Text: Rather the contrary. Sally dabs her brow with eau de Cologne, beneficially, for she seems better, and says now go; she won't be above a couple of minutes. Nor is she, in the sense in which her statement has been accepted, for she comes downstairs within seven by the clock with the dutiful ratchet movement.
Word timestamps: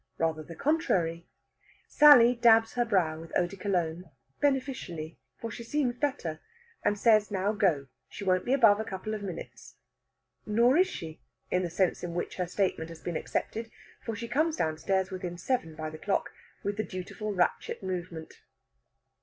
Rather 0.17 0.41
the 0.41 0.55
contrary. 0.55 1.27
Sally 1.87 2.33
dabs 2.33 2.73
her 2.73 2.83
brow 2.85 3.19
with 3.21 3.31
eau 3.37 3.45
de 3.45 3.55
Cologne, 3.55 4.09
beneficially, 4.39 5.19
for 5.39 5.51
she 5.51 5.63
seems 5.63 5.95
better, 5.95 6.39
and 6.83 6.97
says 6.97 7.29
now 7.29 7.51
go; 7.53 7.85
she 8.09 8.23
won't 8.23 8.43
be 8.43 8.51
above 8.51 8.79
a 8.79 8.83
couple 8.83 9.13
of 9.13 9.21
minutes. 9.21 9.75
Nor 10.43 10.75
is 10.77 10.87
she, 10.87 11.21
in 11.51 11.61
the 11.61 11.69
sense 11.69 12.01
in 12.03 12.15
which 12.15 12.37
her 12.37 12.47
statement 12.47 12.89
has 12.89 13.03
been 13.03 13.15
accepted, 13.15 13.69
for 14.03 14.15
she 14.15 14.27
comes 14.27 14.55
downstairs 14.57 15.11
within 15.11 15.37
seven 15.37 15.75
by 15.75 15.91
the 15.91 15.99
clock 15.99 16.31
with 16.63 16.77
the 16.77 16.83
dutiful 16.83 17.31
ratchet 17.35 17.83
movement. 17.83 18.41